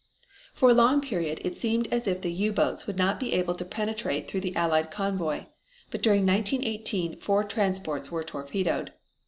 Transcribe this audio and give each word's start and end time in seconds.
For 0.55 0.71
a 0.71 0.73
long 0.73 0.99
period 1.01 1.39
it 1.43 1.59
seemed 1.59 1.87
as 1.93 2.07
if 2.07 2.21
the 2.21 2.31
U 2.33 2.51
boats 2.51 2.87
would 2.87 2.97
not 2.97 3.19
be 3.19 3.33
able 3.33 3.53
to 3.53 3.63
penetrate 3.63 4.27
through 4.27 4.39
the 4.39 4.55
Allied 4.55 4.89
convoy, 4.89 5.45
but 5.91 6.01
during 6.01 6.25
1918 6.25 7.17
four 7.19 7.43
transports 7.43 8.09
were 8.09 8.23
torpedoed. 8.23 8.93